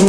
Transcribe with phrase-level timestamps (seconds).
[0.00, 0.06] ¿Qué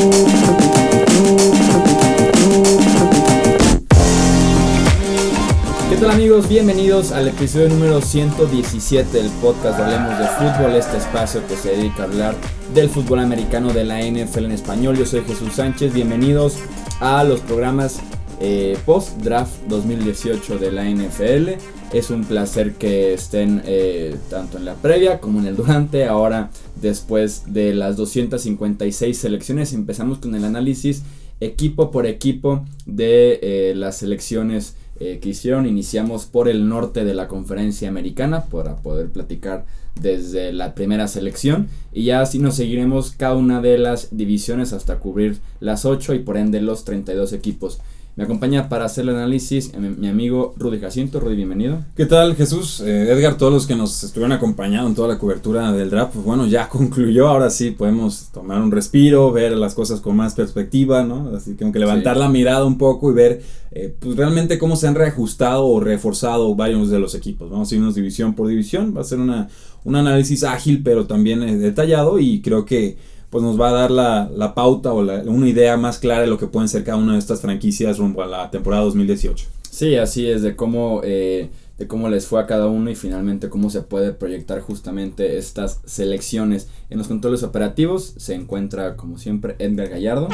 [6.00, 6.48] tal amigos?
[6.48, 11.76] Bienvenidos al episodio número 117 del podcast de Hablemos de Fútbol, este espacio que se
[11.76, 12.36] dedica a hablar
[12.74, 14.98] del fútbol americano de la NFL en español.
[14.98, 16.56] Yo soy Jesús Sánchez, bienvenidos
[17.02, 18.00] a los programas
[18.40, 21.81] eh, post-draft 2018 de la NFL.
[21.94, 26.06] Es un placer que estén eh, tanto en la previa como en el durante.
[26.06, 26.50] Ahora,
[26.82, 31.04] después de las 256 selecciones, empezamos con el análisis
[31.42, 35.66] equipo por equipo de eh, las selecciones que hicieron.
[35.66, 39.66] Iniciamos por el norte de la conferencia americana para poder platicar
[40.00, 45.00] desde la primera selección y ya así nos seguiremos cada una de las divisiones hasta
[45.00, 47.80] cubrir las 8 y por ende los 32 equipos.
[48.22, 51.20] Me acompaña para hacer el análisis mi, amigo Rudy Jacinto.
[51.20, 51.84] Rudy, bienvenido.
[51.96, 52.80] ¿Qué tal, Jesús?
[52.80, 56.24] Eh, Edgar, todos los que nos estuvieron acompañando en toda la cobertura del draft, pues
[56.24, 57.28] bueno, ya concluyó.
[57.28, 61.36] Ahora sí podemos tomar un respiro, ver las cosas con más perspectiva, ¿no?
[61.36, 64.88] Así que aunque levantar la mirada un poco y ver, eh, pues realmente cómo se
[64.88, 67.50] han reajustado o reforzado varios de los equipos.
[67.50, 68.94] Vamos a irnos división por división.
[68.96, 69.50] Va a ser una,
[69.84, 72.98] un análisis ágil, pero también eh, detallado y creo que
[73.32, 76.48] pues nos va a dar la, pauta o una idea más clara de lo que
[76.48, 79.48] pueden ser cada una de estas franquicias rumbo a la temporada 2018.
[79.70, 83.48] Sí, así es, de cómo, eh, de cómo les fue a cada uno y finalmente
[83.48, 86.68] cómo se puede proyectar justamente estas selecciones.
[86.90, 90.28] En los controles operativos se encuentra, como siempre, Edgar Gallardo.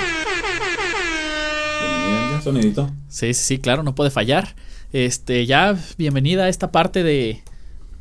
[1.80, 2.90] Bienvenido, Sonidito.
[3.10, 4.56] Sí, sí, sí, claro, no puede fallar.
[4.92, 7.44] Este, ya bienvenida a esta parte de,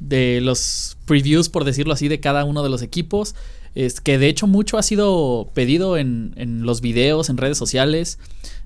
[0.00, 3.34] de los previews, por decirlo así, de cada uno de los equipos.
[3.76, 8.18] Es que de hecho mucho ha sido pedido en, en, los videos, en redes sociales.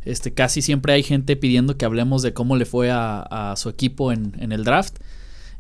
[0.04, 4.12] Este, casi siempre hay gente pidiendo que hablemos de cómo le fue a, su equipo
[4.12, 4.98] en, en, el draft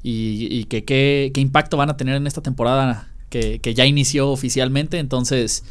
[0.04, 4.30] y, y que qué, impacto van a tener en esta temporada que, que, ya inició
[4.30, 5.00] oficialmente.
[5.00, 5.64] Entonces,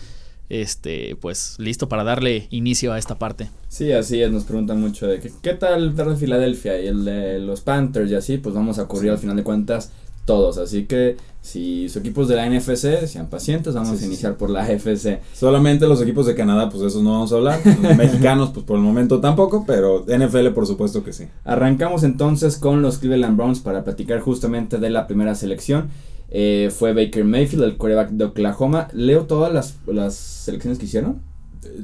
[0.50, 3.50] este, pues listo para darle inicio a esta parte.
[3.70, 7.06] Sí, así es, nos preguntan mucho de que, qué tal el de Filadelfia y el
[7.06, 9.90] de los Panthers y así, pues vamos a cubrir al final de cuentas
[10.30, 10.60] todos.
[10.60, 14.52] Así que si su equipo es de la NFC, sean pacientes, vamos a iniciar por
[14.52, 15.22] la FC.
[15.34, 17.60] Solamente los equipos de Canadá, pues de esos no vamos a hablar.
[17.82, 21.26] Los mexicanos, pues por el momento tampoco, pero NFL por supuesto que sí.
[21.46, 25.90] Arrancamos entonces con los Cleveland Browns para platicar justamente de la primera selección.
[26.30, 28.88] Eh, fue Baker Mayfield, el quarterback de Oklahoma.
[28.94, 31.24] Leo todas las, las selecciones que hicieron.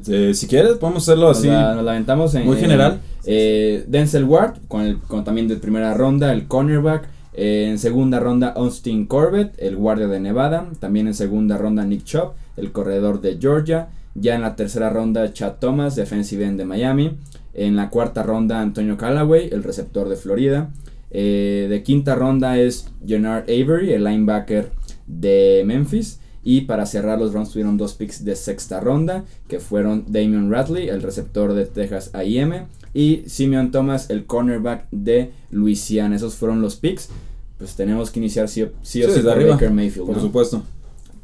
[0.07, 1.47] Eh, si quieres, podemos hacerlo así.
[1.47, 2.45] Nos la, aventamos en.
[2.45, 3.01] Muy general.
[3.25, 7.14] Eh, Denzel Ward, con, el, con también de primera ronda, el cornerback.
[7.37, 10.69] Eh, en segunda ronda, Austin Corbett, el guardia de Nevada.
[10.79, 13.89] También en segunda ronda, Nick Chubb, el corredor de Georgia.
[14.15, 17.17] Ya en la tercera ronda, Chad Thomas, defensive end de Miami.
[17.53, 20.69] En la cuarta ronda, Antonio Callaway, el receptor de Florida.
[21.11, 24.71] Eh, de quinta ronda es Gennard Avery, el linebacker
[25.07, 26.19] de Memphis.
[26.43, 30.89] Y para cerrar, los Browns tuvieron dos picks de sexta ronda, que fueron Damian Radley,
[30.89, 36.15] el receptor de Texas AM, y Simeon Thomas, el cornerback de Louisiana.
[36.15, 37.09] Esos fueron los picks.
[37.57, 40.07] Pues tenemos que iniciar sí, o sí, sí, Baker Mayfield.
[40.07, 40.63] Por supuesto.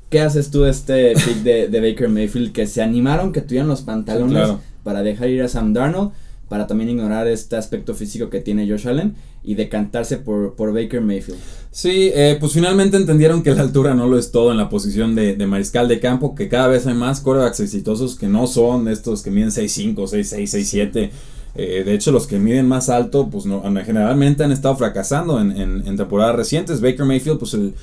[0.09, 2.51] ¿Qué haces tú de este pick de, de, Baker Mayfield?
[2.51, 4.49] Que se animaron, que tuvieron los pantalones
[4.83, 6.11] para dejar ir a Sam Darnold,
[6.49, 10.99] para también ignorar este aspecto físico que tiene Josh Allen y decantarse por, por Baker
[10.99, 11.39] Mayfield.
[11.71, 15.15] Sí, eh, pues finalmente entendieron que la altura no lo es todo en la posición
[15.15, 18.89] de, de mariscal de campo, que cada vez hay más corebacks exitosos que no son
[18.89, 21.09] estos que miden 6'5, 6'6, 6'7
[21.55, 25.51] eh, de hecho, los que miden más alto, pues no, generalmente han estado fracasando en,
[25.57, 26.79] en, temporadas recientes.
[26.79, 27.73] Baker Mayfield, pues el,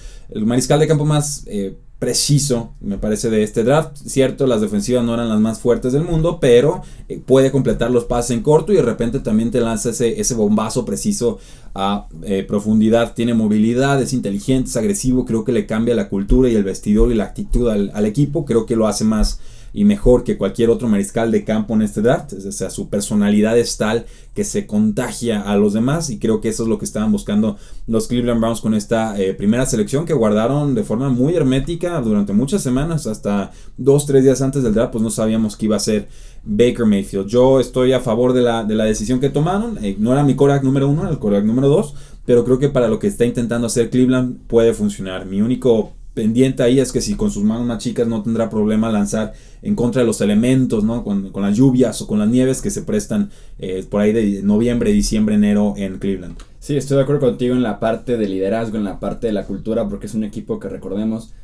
[0.47, 3.97] mariscal de campo más eh, preciso, me parece, de este draft.
[3.97, 8.05] Cierto, las defensivas no eran las más fuertes del mundo, pero eh, puede completar los
[8.05, 11.39] pases en corto y de repente también te lanza ese, ese bombazo preciso
[11.75, 12.09] a
[12.49, 13.15] profundidad.
[13.15, 15.27] Tiene movilidad, es inteligente, es agresivo.
[15.27, 18.47] Creo que le cambia la cultura y el vestidor y la actitud al, al equipo.
[18.47, 19.39] Creo que lo hace más
[19.73, 22.33] y mejor que cualquier otro mariscal de campo en este draft.
[22.33, 26.49] O sea, su personalidad es tal que se contagia a los demás y creo que
[26.49, 27.57] eso es lo que estaban buscando
[27.87, 32.33] los Cleveland Browns con esta eh, primera selección que guardaron de forma muy hermética durante
[32.33, 35.81] muchas semanas, hasta dos, tres días antes del draft, pues no sabíamos que iba a
[35.81, 36.09] ser
[36.45, 37.27] Baker Mayfield.
[37.27, 40.35] Yo estoy a favor de la, de la decisión que tomaron, eh, no era mi
[40.35, 41.95] Korak número uno, era el Korak número dos,
[42.25, 45.27] pero creo que para lo que está intentando hacer Cleveland puede funcionar.
[45.27, 48.91] Mi único pendiente ahí es que si con sus manos más chicas no tendrá problema
[48.91, 51.05] lanzar en contra de los elementos, ¿no?
[51.05, 53.31] Con, las lluvias o con las nieves que se prestan
[53.61, 56.37] eh, por ahí de noviembre, diciembre, enero en Cleveland.
[56.59, 59.45] Sí, estoy de acuerdo contigo en la parte de liderazgo, en la parte de la
[59.45, 61.35] cultura, porque es un equipo que recordemos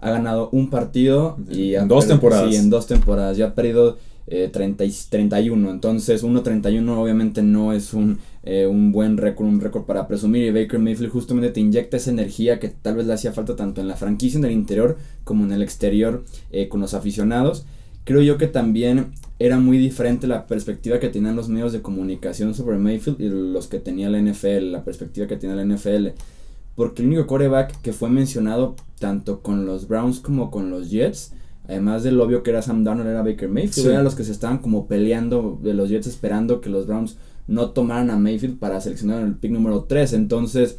[0.00, 2.50] ha ganado un partido y en dos temporadas.
[2.50, 3.36] Sí, en dos temporadas.
[3.36, 5.70] Ya ha perdido eh, 30 31.
[5.70, 10.44] Entonces, 1.31 obviamente no es un, eh, un buen récord, un récord para presumir.
[10.44, 13.80] Y Baker Mayfield justamente te inyecta esa energía que tal vez le hacía falta tanto
[13.80, 17.66] en la franquicia, en el interior, como en el exterior eh, con los aficionados.
[18.04, 22.54] creo yo que también era muy diferente la perspectiva que tenían los medios de comunicación
[22.54, 26.08] sobre Mayfield y los que tenía la NFL, la perspectiva que tenía la NFL.
[26.76, 31.32] Porque el único coreback que fue mencionado tanto con los Browns como con los Jets,
[31.68, 33.90] además del obvio que era Sam Darnold, era Baker Mayfield.
[33.90, 37.16] Eran los que se estaban como peleando de los Jets esperando que los Browns
[37.46, 40.12] no tomaran a Mayfield para seleccionar el pick número 3.
[40.14, 40.78] Entonces,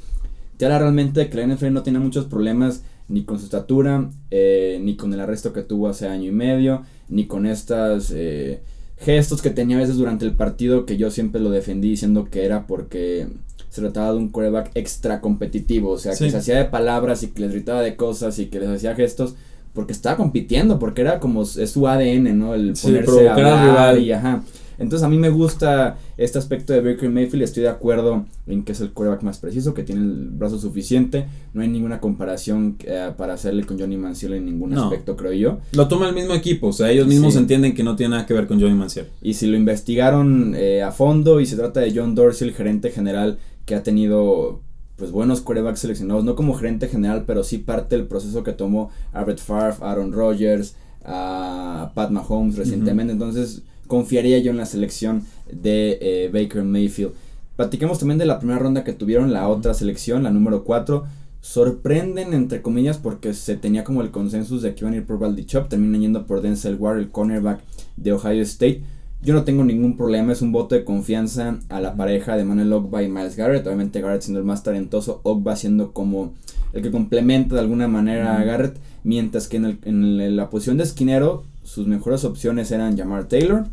[0.60, 4.80] ya era realmente que la NFL no tenía muchos problemas ni con su estatura, eh,
[4.82, 8.62] ni con el arresto que tuvo hace año y medio, ni con estas eh,
[8.98, 12.46] gestos que tenía a veces durante el partido que yo siempre lo defendí diciendo que
[12.46, 13.28] era porque
[13.70, 17.28] se trataba de un quarterback extra competitivo, o sea, que se hacía de palabras y
[17.28, 19.36] que les gritaba de cosas y que les hacía gestos
[19.74, 22.54] porque estaba compitiendo, porque era como es su ADN, ¿no?
[22.54, 24.44] El ponerse a rival y ajá.
[24.78, 27.44] Entonces a mí me gusta este aspecto de Baker Mayfield.
[27.44, 31.28] Estoy de acuerdo en que es el quarterback más preciso, que tiene el brazo suficiente.
[31.54, 35.60] No hay ninguna comparación eh, para hacerle con Johnny Manziel en ningún aspecto, creo yo.
[35.74, 38.34] Lo toma el mismo equipo, o sea, ellos mismos entienden que no tiene nada que
[38.34, 39.08] ver con Johnny Manziel.
[39.22, 42.90] Y si lo investigaron eh, a fondo y se trata de John Dorsey, el gerente
[42.92, 44.62] general que ha tenido
[44.96, 48.92] pues buenos quarterbacks seleccionados, no como gerente general, pero sí parte del proceso que tomó
[49.12, 53.14] Albert Favre, Aaron Rodgers, a Pat Mahomes recientemente.
[53.14, 57.14] Entonces, confiaría yo en la selección de eh, Baker Mayfield.
[57.56, 61.06] Platiquemos también de la primera ronda que tuvieron, la otra selección, la número 4.
[61.42, 65.20] Sorprenden, entre comillas, porque se tenía como el consenso de que iban a ir por
[65.20, 65.70] Baldy Chop.
[65.70, 67.60] Terminan yendo por Denzel Ward, el cornerback
[67.98, 68.82] de Ohio State.
[69.24, 72.74] Yo no tengo ningún problema, es un voto de confianza a la pareja de Manuel
[72.74, 73.66] Ogba y Miles Garrett.
[73.66, 76.34] Obviamente Garrett siendo el más talentoso, Ogba siendo como
[76.74, 78.76] el que complementa de alguna manera a Garrett.
[79.06, 83.64] Mientras que en, en la posición de esquinero sus mejores opciones eran Jamar Taylor,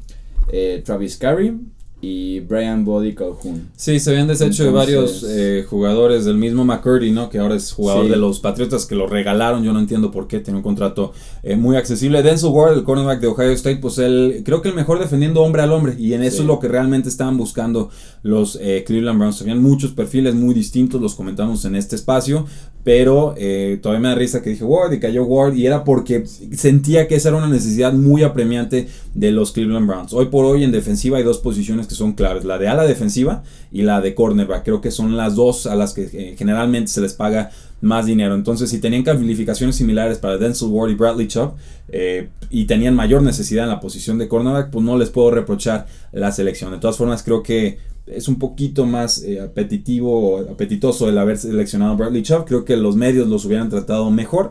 [0.52, 1.58] eh, Travis Curry
[2.02, 3.68] y Brian Body Calhoun.
[3.76, 7.28] Sí, se habían deshecho de varios eh, jugadores del mismo McCurdy, ¿no?
[7.28, 9.62] Que ahora es jugador de los Patriotas que lo regalaron.
[9.62, 10.40] Yo no entiendo por qué.
[10.40, 11.12] Tiene un contrato
[11.42, 12.22] eh, muy accesible.
[12.22, 15.62] Denzel Ward, el cornerback de Ohio State, pues él creo que el mejor defendiendo hombre
[15.62, 15.94] al hombre.
[15.98, 17.90] Y en eso es lo que realmente estaban buscando
[18.22, 19.42] los Cleveland Browns.
[19.42, 22.46] Habían muchos perfiles muy distintos, los comentamos en este espacio.
[22.82, 26.24] Pero eh, todavía me da risa que dije Ward y cayó Ward y era porque
[26.26, 30.12] sentía que esa era una necesidad muy apremiante de los Cleveland Browns.
[30.14, 33.42] Hoy por hoy en defensiva hay dos posiciones que son claves, la de ala defensiva
[33.70, 34.64] y la de cornerback.
[34.64, 37.50] Creo que son las dos a las que eh, generalmente se les paga
[37.82, 38.34] más dinero.
[38.34, 41.52] Entonces si tenían calificaciones similares para Denzel Ward y Bradley Chubb
[41.88, 45.86] eh, y tenían mayor necesidad en la posición de cornerback, pues no les puedo reprochar
[46.12, 46.72] la selección.
[46.72, 47.78] De todas formas creo que
[48.14, 52.44] es un poquito más eh, apetitivo, apetitoso el haber seleccionado Bradley Chubb.
[52.44, 54.50] Creo que los medios los hubieran tratado mejor.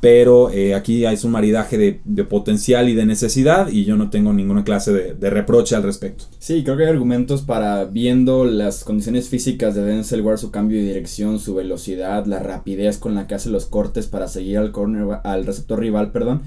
[0.00, 4.32] Pero eh, aquí hay un maridaje de, potencial y de necesidad y yo no tengo
[4.32, 6.24] ninguna clase de, reproche al respecto.
[6.38, 10.78] Sí, creo que hay argumentos para viendo las condiciones físicas de Denzel Ward, su cambio
[10.78, 14.72] de dirección, su velocidad, la rapidez con la que hace los cortes para seguir al
[14.72, 16.40] corner, al receptor rival, perdón.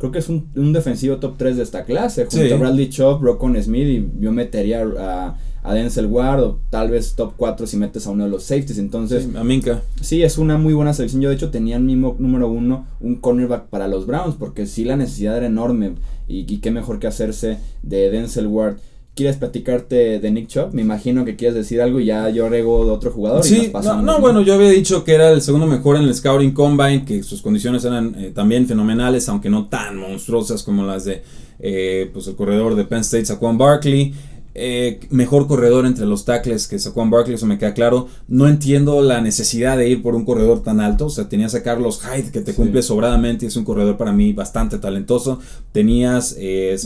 [0.00, 2.26] Creo que es un, defensivo top 3 de esta clase.
[2.26, 6.90] Junto a Bradley Chubb, Brockon Smith y yo metería a a Denzel Ward o tal
[6.90, 8.78] vez top 4 si metes a uno de los safeties.
[8.78, 9.82] Entonces, a Minka.
[10.00, 11.22] Sí, es una muy buena selección.
[11.22, 14.84] Yo, de hecho, tenía el mismo número uno un cornerback para los Browns porque sí
[14.84, 15.94] la necesidad era enorme.
[16.28, 18.76] Y, qué mejor que hacerse de Denzel Ward.
[19.20, 20.72] ¿Quieres platicarte de Nick Chubb?
[20.72, 23.44] Me imagino que quieres decir algo y ya yo agrego de otro jugador.
[23.44, 23.70] Sí,
[24.02, 27.22] no, bueno, yo había dicho que era el segundo mejor en el Scouting Combine, que
[27.22, 31.22] sus condiciones eran eh, también fenomenales, aunque no tan monstruosas como las de
[31.58, 34.14] eh, pues el corredor de Penn State, Saquon Barkley.
[34.62, 38.08] Eh, mejor corredor entre los tackles que Saquon Barkley, eso me queda claro.
[38.28, 41.06] No entiendo la necesidad de ir por un corredor tan alto.
[41.06, 44.12] O sea, tenías a Carlos Hyde que te cumple sobradamente y es un corredor para
[44.12, 45.40] mí bastante talentoso.
[45.72, 46.76] Tenías eh,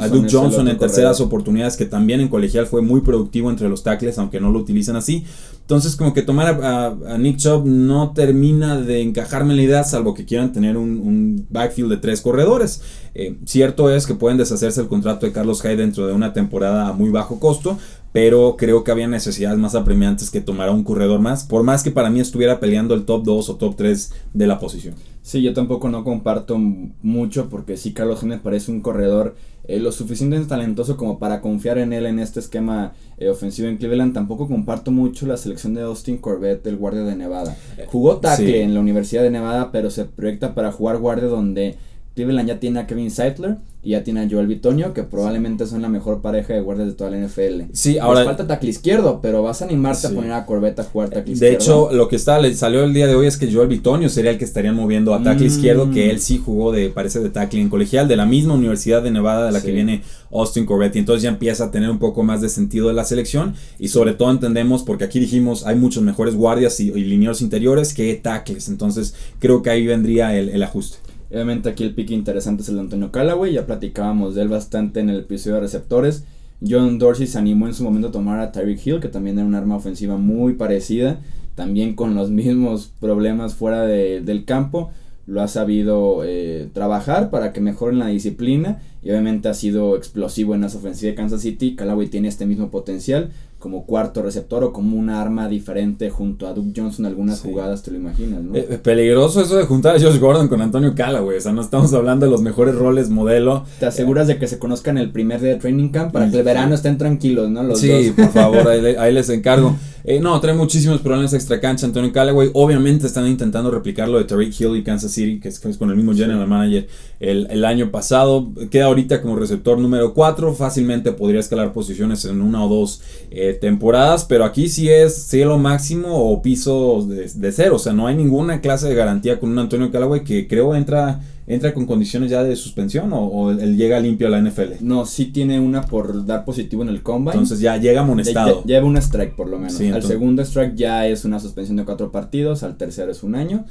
[0.00, 3.82] a Duke Johnson en terceras oportunidades que también en colegial fue muy productivo entre los
[3.82, 5.24] tackles, aunque no lo utilizan así.
[5.68, 10.14] Entonces, como que tomar a, Nick Chubb no termina de encajarme en la idea, salvo
[10.14, 12.80] que quieran tener un, backfield de tres corredores.
[13.14, 16.94] Eh, cierto es que pueden deshacerse el contrato de Carlos Hyde dentro de una temporada
[16.94, 17.76] muy bajo costo,
[18.12, 21.82] pero creo que había necesidades más apremiantes que tomar a un corredor más, por más
[21.82, 24.94] que para mí estuviera peleando el top 2 o top 3 de la posición.
[25.20, 29.36] Sí, yo tampoco no comparto mucho porque sí Carlos me parece un corredor
[29.68, 33.76] eh, lo suficientemente talentoso como para confiar en él en este esquema eh, ofensivo en
[33.76, 34.14] Cleveland.
[34.14, 37.54] Tampoco comparto mucho la selección de Austin Corbett, el guardia de Nevada.
[37.86, 41.76] Jugó tackle en la Universidad de Nevada, pero se proyecta para jugar guardia donde
[42.18, 45.82] Cleveland ya tiene a Kevin Seidler y ya tiene a Joel Bitonio, que probablemente son
[45.82, 47.70] la mejor pareja de guardias de toda la NFL.
[47.72, 48.24] Sí, ahora.
[48.24, 51.56] falta tackle izquierdo, pero vas a animarte a poner a Corbett a jugar tackle izquierdo.
[51.56, 54.08] De hecho, lo que está, le salió el día de hoy es que Joel Bitonio
[54.08, 55.52] sería el que estarían moviendo a tackle mm.
[55.52, 59.00] izquierdo, que él sí jugó de, parece de tackle en colegial, de la misma Universidad
[59.00, 60.96] de Nevada de la que viene Austin Corbett.
[60.96, 63.54] Y entonces ya empieza a tener un poco más de sentido de la selección.
[63.78, 68.12] Y sobre todo entendemos, porque aquí dijimos, hay muchos mejores guardias y, y interiores que
[68.16, 68.68] tackles.
[68.68, 71.07] Entonces creo que ahí vendría el ajuste.
[71.30, 75.00] Obviamente aquí el pick interesante es el de Antonio Callaway, ya platicábamos de él bastante
[75.00, 76.24] en el episodio de receptores.
[76.66, 79.46] John Dorsey se animó en su momento a tomar a Tyreek Hill, que también era
[79.46, 81.20] un arma ofensiva muy parecida,
[81.54, 84.90] también con los mismos problemas fuera de, del campo.
[85.26, 90.54] Lo ha sabido eh, trabajar para que mejoren la disciplina y obviamente ha sido explosivo
[90.54, 91.76] en esa ofensiva de Kansas City.
[91.76, 96.52] Callaway tiene este mismo potencial como cuarto receptor o como un arma diferente junto a
[96.52, 98.54] Duke Johnson en algunas jugadas, te lo imaginas, ¿no?
[98.54, 101.92] Eh, peligroso eso de juntar a Josh Gordon con Antonio Callaway, o sea, no estamos
[101.92, 103.64] hablando de los mejores roles modelo.
[103.80, 106.44] Te aseguras de que se conozcan el primer día de training camp para que el
[106.44, 107.64] verano estén tranquilos, ¿no?
[107.64, 109.76] Los sí, por favor, ahí, les encargo.
[110.04, 112.50] Eh, no, trae muchísimos problemas extra cancha Antonio Callaway.
[112.54, 115.96] Obviamente están intentando replicar lo de Tariq Hill y Kansas City, que es, con el
[115.96, 116.86] mismo general manager
[117.20, 118.48] el, el, año pasado.
[118.70, 120.54] Queda ahorita como receptor número 4.
[120.54, 125.58] Fácilmente podría escalar posiciones en una o dos eh, temporadas, pero aquí sí es cielo
[125.58, 127.76] máximo o piso de, de, cero.
[127.76, 131.20] O sea, no hay ninguna clase de garantía con un Antonio Callaway que creo entra
[131.48, 134.74] entra con condiciones ya de suspensión o, él llega limpio a la NFL?
[134.80, 137.32] No, sí tiene una por dar positivo en el combine.
[137.32, 138.62] Entonces ya llega amonestado.
[138.64, 139.80] lleva un strike por lo menos.
[139.80, 143.64] al segundo strike ya es una suspensión de cuatro partidos, al tercero es un año.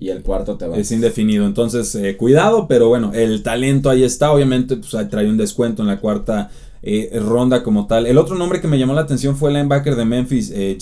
[0.00, 0.76] Y el cuarto te va.
[0.76, 1.46] Es indefinido.
[1.46, 4.32] Entonces, eh, cuidado, pero bueno, el talento ahí está.
[4.32, 6.50] Obviamente, pues trae un descuento en la cuarta
[6.82, 8.06] eh, ronda como tal.
[8.06, 10.78] El otro nombre que me llamó la atención fue el linebacker de Memphis, eh,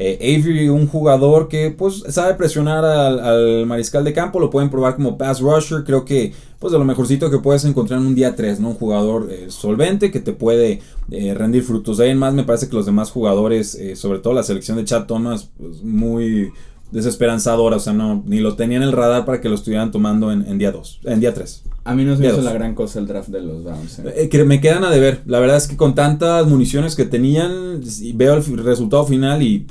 [0.00, 4.94] eh, Avery, un jugador que pues sabe presionar al, mariscal de campo, lo pueden probar
[4.94, 8.36] como pass rusher, creo que pues de lo mejorcito que puedes encontrar en un día
[8.36, 8.68] 3, ¿no?
[8.68, 11.98] Un jugador solvente que te puede rendir frutos.
[11.98, 15.06] De ahí más me parece que los demás jugadores, sobre todo la selección de Chad
[15.06, 16.52] Thomas, pues, muy
[16.90, 20.32] desesperanzadora, o sea, no, ni lo tenían en el radar para que lo estuvieran tomando
[20.32, 21.64] en, día 2, en día 3.
[21.84, 24.00] A mí no se me hizo la gran cosa el draft de los Browns.
[24.30, 25.22] que me quedan a deber.
[25.26, 27.80] La verdad es que con tantas municiones que tenían,
[28.14, 29.66] veo el resultado final y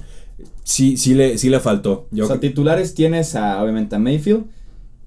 [0.63, 2.07] sí, sí le, sí le faltó.
[2.11, 4.45] Yo o sea, titulares tienes a, obviamente a Mayfield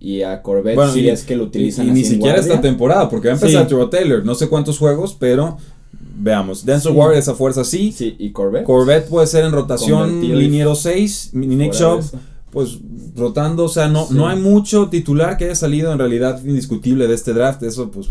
[0.00, 3.34] y a Corbett si es que lo utilizan y, ni siquiera esta temporada porque va
[3.34, 3.76] a empezar sí.
[3.90, 5.58] Taylor no sé cuántos juegos pero
[6.20, 10.74] veamos Denzel Ward esa fuerza sí sí y Corbett Corbett puede ser en rotación liniero
[10.74, 12.02] 6 Nick Chubb
[12.50, 12.78] pues
[13.16, 17.14] rotando o sea no no hay mucho titular que haya salido en realidad indiscutible de
[17.14, 18.08] este draft eso pues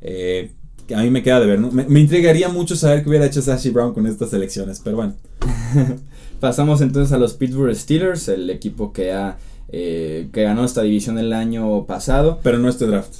[0.00, 0.52] eh,
[0.94, 1.70] a mí me queda de ver ¿no?
[1.70, 5.14] me, me, intrigaría mucho saber qué hubiera hecho Sashi Brown con estas elecciones pero bueno
[6.40, 9.38] Pasamos entonces a los Pittsburgh Steelers, el equipo que, ha,
[9.70, 12.38] eh, que ganó esta división el año pasado.
[12.44, 13.12] Pero no este draft.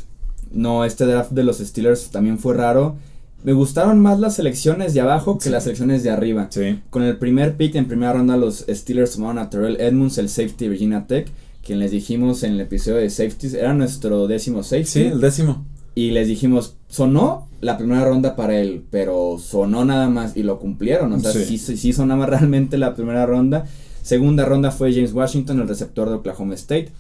[0.53, 2.97] No, este draft de los Steelers también fue raro.
[3.45, 6.49] Me gustaron más las selecciones de abajo que las selecciones de arriba.
[6.51, 6.81] Sí.
[6.91, 10.69] Con el primer pick en primera ronda los Steelers tomaron a Terrell Edmonds, el safety
[10.69, 11.29] Virginia Tech,
[11.65, 14.87] quien les dijimos en el episodio de safeties, era nuestro décimo safety.
[14.87, 15.65] Sí, el décimo.
[15.95, 20.59] Y les dijimos, sonó la primera ronda para él, pero sonó nada más y lo
[20.59, 21.13] cumplieron.
[21.13, 23.67] O sea, sí, sí, sonaba realmente la primera ronda.
[24.03, 26.91] Segunda ronda fue James Washington, el receptor de Oklahoma State.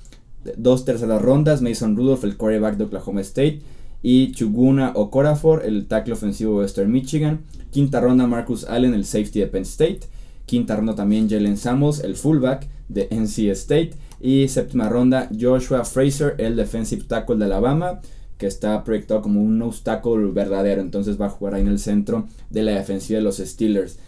[0.56, 3.60] Dos terceras rondas, Mason Rudolph, el quarterback de Oklahoma State.
[4.02, 7.40] Y Chuguna Okorafor, el tackle ofensivo de Western Michigan.
[7.70, 10.00] Quinta ronda, Marcus Allen, el safety de Penn State.
[10.46, 13.90] Quinta ronda también Jalen Samuels, el fullback de NC State.
[14.20, 18.00] Y séptima ronda, Joshua Fraser, el defensive tackle de Alabama
[18.38, 22.28] que está proyectado como un obstáculo verdadero, entonces va a jugar ahí en el centro
[22.50, 23.98] de la defensiva de los Steelers.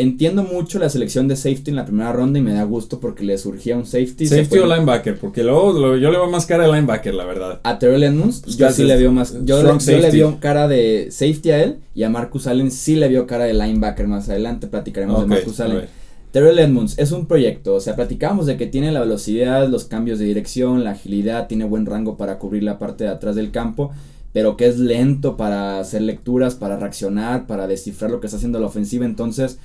[0.00, 3.22] Entiendo mucho la selección de safety en la primera ronda y me da gusto porque
[3.22, 4.26] le surgía un safety.
[4.26, 7.60] Safety o linebacker, porque luego yo le veo más cara de linebacker, la verdad.
[7.64, 9.36] A Terrell Edmonds, yo sí le veo más.
[9.44, 13.26] Yo, le, veo cara de safety a él y a Marcus Allen sí le vio
[13.26, 14.68] cara de linebacker más adelante.
[14.68, 15.82] Platicaremos de Marcus Allen.
[16.30, 20.18] Terrell Edmonds es un proyecto, o sea, platicamos de que tiene la velocidad, los cambios
[20.18, 23.90] de dirección, la agilidad, tiene buen rango para cubrir la parte de atrás del campo,
[24.32, 28.60] pero que es lento para hacer lecturas, para reaccionar, para descifrar lo que está haciendo
[28.60, 29.58] la ofensiva, entonces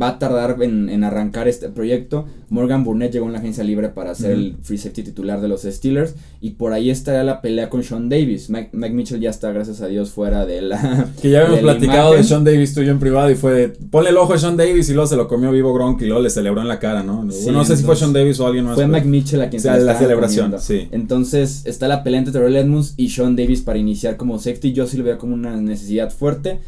[0.00, 2.26] va a tardar en, arrancar este proyecto.
[2.48, 5.62] Morgan Burnett llegó en la agencia libre para ser el free safety titular de los
[5.62, 6.14] Steelers.
[6.40, 8.48] Y por ahí estará la pelea con Sean Davis.
[8.50, 11.08] Mike, Mitchell ya está, gracias a Dios, fuera de la.
[11.20, 13.30] Que ya habíamos platicado de Sean Davis tú y yo en privado.
[13.30, 16.00] Y fue ponle el ojo a Sean Davis y luego se lo comió vivo Gronk
[16.02, 17.24] y luego le celebró en la cara, ¿no?
[17.24, 18.74] no sé si fue Sean Davis o alguien más.
[18.74, 20.54] Fue Mike Mitchell a quien se la celebración.
[20.60, 20.88] Sí.
[20.92, 24.72] Entonces está la pelea entre Terrell Edmonds y Sean Davis para iniciar como safety.
[24.72, 26.60] Yo sí lo veo como una necesidad fuerte.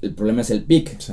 [0.00, 0.98] El problema es el pick.
[0.98, 1.12] Sí.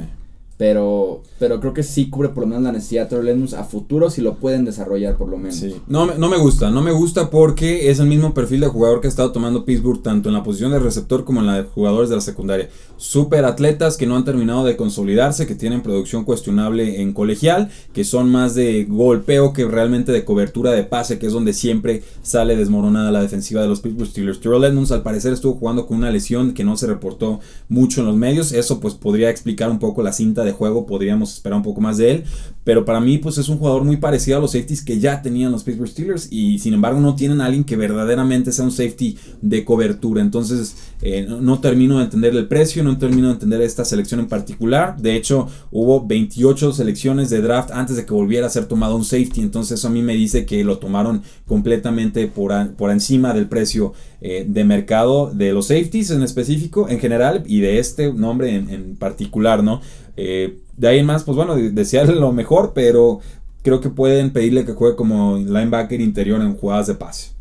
[0.58, 4.10] Pero, pero creo que sí cubre por lo menos la necesidad de Trevor a futuro
[4.10, 5.64] si lo pueden desarrollar por lo menos.
[5.88, 9.06] No, no me gusta, no me gusta porque es el mismo perfil de jugador que
[9.06, 12.10] ha estado tomando Pittsburgh tanto en la posición de receptor como en la de jugadores
[12.10, 12.70] de la secundaria.
[12.98, 18.04] Super atletas que no han terminado de consolidarse, que tienen producción cuestionable en colegial, que
[18.04, 22.56] son más de golpeo que realmente de cobertura de pase, que es donde siempre sale
[22.56, 24.40] desmoronada la defensiva de los Pittsburgh Steelers.
[24.40, 28.08] Terrell Edmonds al parecer estuvo jugando con una lesión que no se reportó mucho en
[28.08, 31.82] los medios, eso pues podría explicar un poco la cinta juego podríamos esperar un poco
[31.82, 32.24] más de él,
[32.63, 35.51] pero para mí pues es un jugador muy parecido a los safeties que ya tenían
[35.51, 36.27] los Pittsburgh Steelers.
[36.32, 40.75] Y sin embargo no tienen a alguien que verdaderamente sea un safety de cobertura, entonces
[41.01, 44.98] eh, no, termino de entender el precio, no termino de entender esta selección en particular,
[44.98, 49.06] de hecho hubo 28 selecciones de draft antes de que volviera a ser tomado un
[49.06, 53.48] safety, entonces eso a mí me dice que lo tomaron completamente por, por encima del
[53.48, 58.56] precio eh, de mercado de los safeties en específico, en general, y de este nombre
[58.56, 59.82] en, particular, ¿no?
[60.18, 63.20] Eh, de ahí en más, pues bueno, desearle lo mejor, pero
[63.64, 67.37] creo que pueden pedirle que juegue como linebacker interior en jugadas de pase.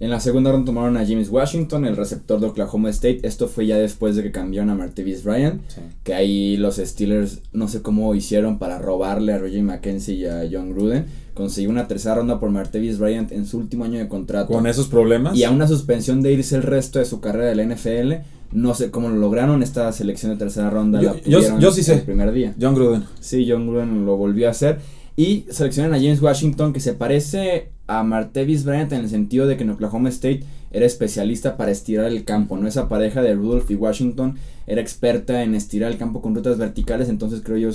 [0.00, 3.20] En la segunda ronda tomaron a James Washington, el receptor de Oklahoma State.
[3.22, 5.60] Esto fue ya después de que cambiaron a Martavis Bryant.
[6.04, 10.48] Que ahí los Steelers no sé cómo hicieron para robarle a Roger McKenzie y a
[10.50, 11.04] John Gruden.
[11.34, 14.54] Consiguió una tercera ronda por Martavis Bryant en su último año de contrato.
[14.54, 15.36] Con esos problemas.
[15.36, 18.26] Y a una suspensión de irse el resto de su carrera de la NFL.
[18.52, 19.62] No sé cómo lo lograron.
[19.62, 21.96] Esta selección de tercera ronda yo, la yo, sí sé.
[21.96, 22.54] El primer día.
[22.58, 23.04] John Gruden.
[23.20, 24.78] Sí, John Gruden lo volvió a hacer.
[25.14, 29.56] Y seleccionan a James Washington, que se parece a Martavis Bryant en el sentido de
[29.56, 32.68] que en Oklahoma State era especialista para estirar el campo, ¿no?
[32.68, 34.36] Esa pareja de Rudolph y Washington
[34.68, 37.70] era experta en estirar el campo con rutas verticales, entonces creo yo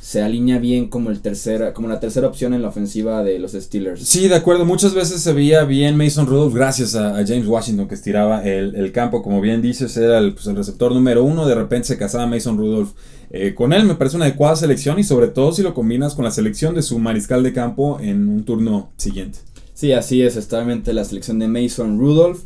[0.00, 3.52] se alinea bien como el tercera, como la tercera opción en la ofensiva de los
[3.52, 4.02] Steelers.
[4.08, 4.64] Sí, de acuerdo.
[4.64, 9.22] Muchas veces se veía bien Mason Rudolph gracias a, James Washington que estiraba el, campo.
[9.22, 11.46] Como bien dices, era el, pues, el, receptor número uno.
[11.46, 12.92] De repente se casaba Mason Rudolph
[13.30, 13.84] eh, con él.
[13.84, 16.82] Me parece una adecuada selección y sobre todo si lo combinas con la selección de
[16.82, 19.40] su mariscal de campo en un turno siguiente.
[19.74, 22.40] Sí, así es, exactamente la selección de Mason Rudolph.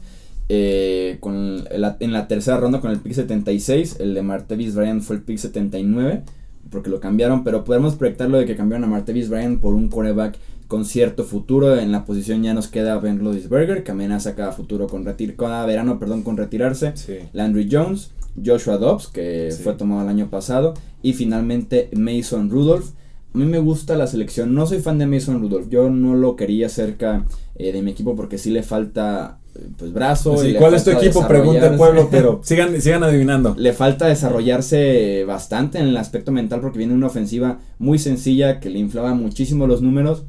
[0.48, 5.16] Eh, con en la tercera ronda con el pick 76, el de Martavis Bryant fue
[5.16, 6.24] el pick 79,
[6.72, 10.38] porque lo cambiaron, pero podemos proyectarlo de que cambiaron a Martavis Bryant por un coreback
[10.66, 11.78] con cierto futuro.
[11.78, 15.66] En la posición ya nos queda Ben Roethlisberger, que amenaza cada futuro con retir cada
[15.66, 16.94] verano, perdón, con retirarse.
[17.34, 18.10] Landry Jones,
[18.42, 22.92] Joshua Dobbs, que fue tomado el año pasado, y finalmente Mason Rudolph.
[23.34, 24.54] A mí me gusta la selección.
[24.54, 25.68] No soy fan de Mason Rudolph.
[25.68, 29.38] Yo no lo quería cerca eh, de mi equipo porque sí le falta
[29.76, 30.36] pues brazo.
[30.58, 31.26] ¿Cuál es tu equipo?
[31.26, 33.54] Pregunta el pueblo, pero sigan, sigan adivinando.
[33.56, 38.70] Le falta desarrollarse bastante en el aspecto mental porque viene una ofensiva muy sencilla que
[38.70, 40.24] le inflaba muchísimo los números.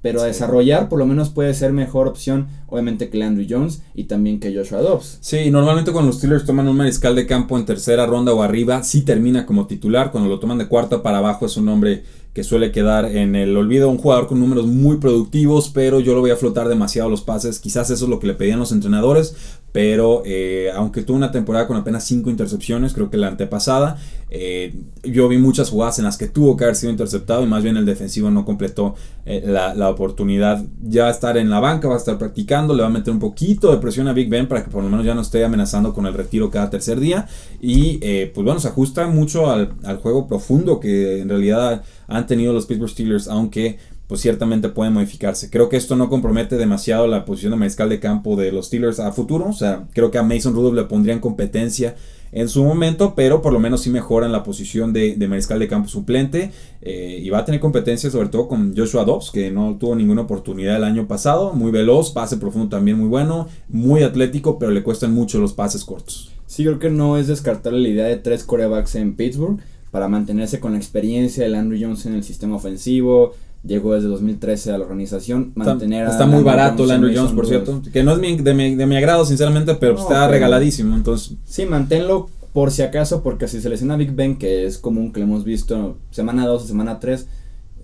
[0.00, 4.04] Pero a desarrollar por lo menos puede ser mejor opción, obviamente, que Landry Jones y
[4.04, 5.18] también que Joshua Dobbs.
[5.20, 8.82] Sí, normalmente cuando los Steelers toman un mariscal de campo en tercera ronda o arriba,
[8.82, 10.10] sí termina como titular.
[10.10, 12.02] Cuando lo toman de cuarta para abajo es un hombre
[12.34, 13.90] que suele quedar en el olvido.
[13.90, 17.58] Un jugador con números muy productivos, pero yo lo voy a flotar demasiado los pases.
[17.58, 19.36] Quizás eso es lo que le pedían los entrenadores,
[19.72, 23.96] pero eh, aunque tuvo una temporada con apenas 5 intercepciones, creo que la antepasada,
[24.28, 27.62] eh, yo vi muchas jugadas en las que tuvo que haber sido interceptado y más
[27.62, 30.62] bien el defensivo no completó eh, la, la, oportunidad.
[30.82, 33.70] Ya estar en la banca, va a estar practicando, le va a meter un poquito
[33.70, 36.06] de presión a Big Ben para que por lo menos ya no esté amenazando con
[36.06, 37.26] el retiro cada tercer día.
[37.60, 42.52] Y pues bueno, se ajusta mucho al, al juego profundo que en realidad han tenido
[42.52, 45.50] los Pittsburgh Steelers, aunque pues ciertamente pueden modificarse.
[45.50, 49.00] Creo que esto no compromete demasiado la posición de mariscal de campo de los Steelers
[49.00, 49.46] a futuro.
[49.48, 51.94] O sea, creo que a Mason Rudolph le pondrían competencia
[52.32, 55.88] en su momento, pero por lo menos sí mejoran la posición de, mariscal de campo
[55.88, 59.94] suplente eh, y va a tener competencia sobre todo con Joshua Dobbs, que no tuvo
[59.94, 64.72] ninguna oportunidad el año pasado, muy veloz, pase profundo también muy bueno, muy atlético, pero
[64.72, 66.32] le cuestan mucho los pases cortos.
[66.46, 69.58] Sí, creo que no es descartar la idea de tres corebacks en Pittsburgh
[69.90, 73.34] para mantenerse con la experiencia de Landry Jones en el sistema ofensivo.
[73.64, 75.52] Llegó desde 2013 a la organización.
[75.54, 77.80] Mantener está, muy barato Landry Jones, por cierto.
[77.92, 80.96] Que no es de, mi, de, mi, agrado, sinceramente, pero está regaladísimo.
[80.96, 81.36] Entonces.
[81.44, 85.20] Sí, manténlo por si acaso, porque si se lesiona Big Ben, que es común que
[85.20, 87.26] lo hemos visto semana 2 o semana 3,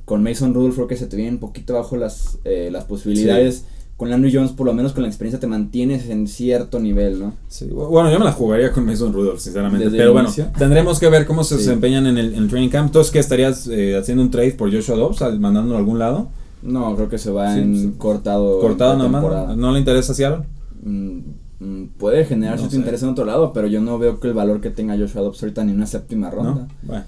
[0.04, 3.64] con Mason Rudolph creo que se te vienen un poquito bajo las, eh, las posibilidades
[3.98, 7.34] con Landry Jones, por lo menos con la experiencia, te mantienes en cierto nivel, ¿no?
[7.48, 9.90] Sí, bueno, yo me la jugaría con Mason Rudolph, sinceramente.
[9.90, 12.86] pero bueno, tendremos que ver cómo se desempeñan en el, training camp.
[12.86, 16.28] Entonces, ¿qué estarías eh, haciendo un trade por Joshua Dobbs, mandándolo a algún lado?
[16.62, 18.60] No, creo que se va en cortado.
[18.60, 19.56] Cortado nomás.
[19.56, 20.46] ¿No le interesa Seattle?
[20.80, 21.18] Mm,
[21.58, 24.60] mm, puede generar cierto interés en otro lado, pero yo no veo que el valor
[24.60, 26.68] que tenga Joshua Dobbs ahorita ni una séptima ronda.
[26.82, 27.02] Bueno.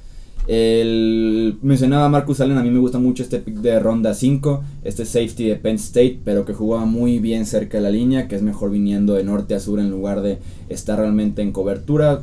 [0.46, 5.05] El, mencionaba Marcus Allen, a mí me gusta mucho este pick de ronda 5, este
[5.05, 8.42] safety de Penn State, pero que jugaba muy bien cerca de la línea, que es
[8.42, 12.22] mejor viniendo de norte a sur en lugar de estar realmente en cobertura.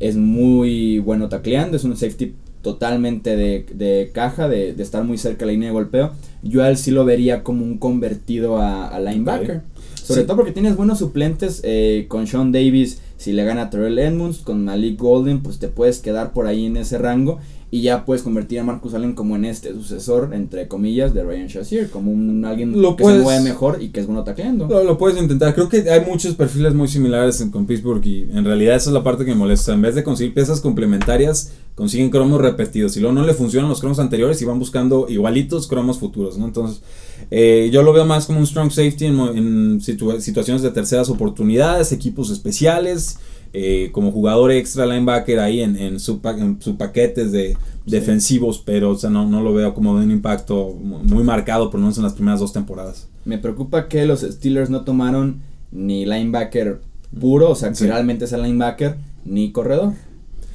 [0.00, 5.46] Es muy bueno tacleando, es un safety totalmente de, caja, de, estar muy cerca de
[5.46, 6.12] la línea de golpeo.
[6.42, 9.62] Yo a él sí lo vería como un convertido a, linebacker.
[9.94, 13.98] Sobre todo porque tienes buenos suplentes eh, con Sean Davis, si le gana a Terrell
[13.98, 17.38] Edmonds, con Malik Golden, pues te puedes quedar por ahí en ese rango.
[17.76, 21.46] Y ya puedes convertir a Marcus Allen como en este sucesor, entre comillas, de Ryan
[21.48, 24.66] Shazier, como un alguien Lo que puedes- se mueve mejor y que es bueno tacleando.
[24.68, 25.54] Lo, lo puedes intentar.
[25.54, 28.94] Creo que hay muchos perfiles muy similares en- con Pittsburgh y en realidad esa es
[28.94, 29.74] la parte que me molesta.
[29.74, 33.80] En vez de conseguir piezas complementarias, consiguen cromos repetidos y luego no le funcionan los
[33.80, 36.46] cromos anteriores y van buscando igualitos cromos futuros, ¿no?
[36.46, 36.80] Entonces,
[37.30, 41.08] eh, yo lo veo más como un strong safety en, en situa- situaciones de terceras
[41.10, 43.18] oportunidades, equipos especiales,
[43.52, 48.58] eh, como jugador extra linebacker ahí en, en su, pa- en su paquetes de defensivos,
[48.64, 51.80] pero o sea, no, no lo veo como de un impacto mu- muy marcado, por
[51.80, 53.08] lo menos en las primeras dos temporadas.
[53.24, 55.40] Me preocupa que los Steelers no tomaron
[55.72, 56.80] ni linebacker
[57.18, 57.86] puro, o sea, que Sí.
[57.86, 59.94] realmente es el linebacker, ni corredor.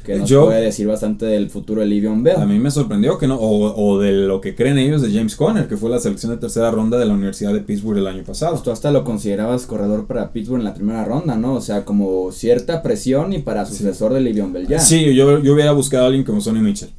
[0.06, 2.38] Que nos Yo- puede decir bastante del futuro de Livion Bell.
[2.38, 5.36] A mí me sorprendió que no, o, o de lo que creen ellos de James
[5.36, 8.24] Conner, que fue la selección de tercera ronda de la Universidad de Pittsburgh el año
[8.24, 8.54] pasado.
[8.54, 11.54] Pues tú hasta lo considerabas corredor para Pittsburgh en la primera ronda, ¿no?
[11.54, 13.76] O sea, como cierta presión y para Sí.
[13.76, 14.80] sucesor de Livion Bell ya.
[14.80, 16.90] Sí, yo, yo hubiera buscado a alguien como Sonny Mitchell.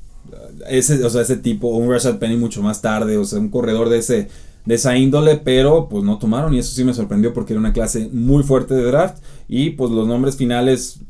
[0.70, 3.48] Ese, o sea, ese tipo, o un Rashad Penny mucho más tarde, o sea, un
[3.48, 4.28] corredor de ese
[4.64, 7.72] de esa índole, pero pues no tomaron y eso sí me sorprendió porque era una
[7.72, 11.00] clase muy fuerte de draft y pues los nombres finales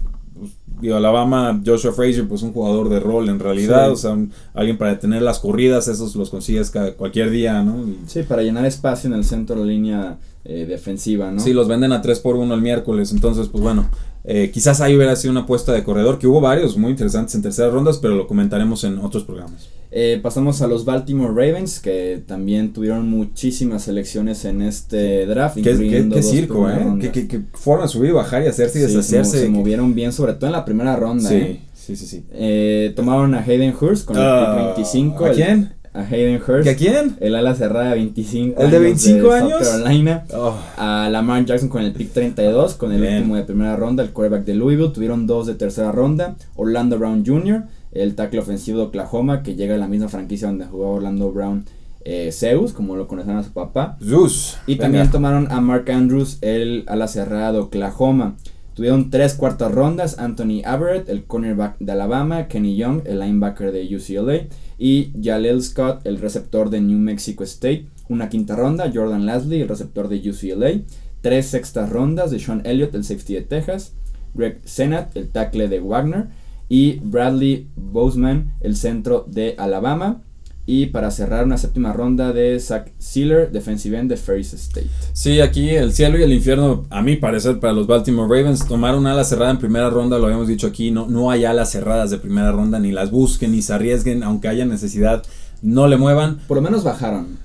[0.82, 3.92] digo, Alabama, Joshua Frazier, pues un jugador de rol en realidad, Sí.
[3.92, 7.86] o sea, un- alguien para detener las corridas, esos los consigues cada, cualquier día, ¿no?
[7.88, 11.38] Y- Sí, para llenar espacio en el centro de la línea eh, defensiva, ¿no?
[11.40, 13.12] Sí, los venden a 3 por 1 el miércoles.
[13.12, 13.88] Entonces, pues bueno,
[14.24, 17.42] eh, quizás ahí hubiera sido una apuesta de corredor, que hubo varios muy interesantes en
[17.42, 19.68] terceras rondas, pero lo comentaremos en otros programas.
[19.94, 25.56] Eh, pasamos a los Baltimore Ravens, que también tuvieron muchísimas selecciones en este draft.
[25.56, 26.78] Qué, circo, ¿eh?
[27.00, 29.40] Qué, qué- qué forma subir bajar y hacerse y Sí, deshacerse.
[29.40, 31.28] se movieron bien, sobre todo en la primera ronda.
[31.28, 31.60] Sí, ¿eh?
[31.74, 32.24] sí, sí, sí.
[32.32, 35.24] Eh, tomaron a Hayden Hurst con el Ah, pick 25.
[35.26, 35.72] ¿A el- quién?
[35.94, 36.64] A Hayden Hurst.
[36.64, 37.16] ¿Que ¿A quién?
[37.20, 39.68] El ala cerrada de 25 ¿El de años 25 South años?
[39.68, 40.24] Carolina.
[40.34, 43.16] Oh, A Lamar Jackson con el pick 32, con el Bien.
[43.18, 44.92] último de primera ronda, el quarterback de Louisville.
[44.92, 46.36] Tuvieron dos de tercera ronda.
[46.56, 50.64] Orlando Brown Jr., el tackle ofensivo de Oklahoma, que llega a la misma franquicia donde
[50.64, 51.64] jugaba Orlando Brown
[52.04, 53.98] eh, Zeus, como lo conocían a su papá.
[54.02, 54.56] Zeus.
[54.66, 54.84] Y Venga.
[54.84, 58.36] también tomaron a Mark Andrews, el ala cerrada de Oklahoma.
[58.74, 63.84] Tuvieron tres cuartas rondas, Anthony Averett, el cornerback de Alabama, Kenny Young, el linebacker de
[63.94, 64.46] UCLA,
[64.78, 67.86] y Jaleel Scott, el receptor de New Mexico State.
[68.08, 70.82] Una quinta ronda, Jordan Lasley, el receptor de UCLA.
[71.20, 73.92] Tres sextas rondas de Sean Elliott, el safety de Texas.
[74.34, 76.28] Greg Senat, el tackle de Wagner.
[76.68, 80.22] Y Bradley Boseman, el centro de Alabama.
[80.64, 84.86] Y para cerrar una séptima ronda de Zach Sealer, defensive end de Ferris State.
[85.12, 89.06] Sí, aquí el cielo y el infierno, a mi parecer, para los Baltimore Ravens, tomaron
[89.06, 92.18] ala cerrada en primera ronda, lo habíamos dicho aquí, no, no hay alas cerradas de
[92.18, 95.24] primera ronda, ni las busquen, ni se arriesguen, aunque haya necesidad,
[95.62, 96.38] no le muevan.
[96.46, 97.38] Por lo menos bajaron.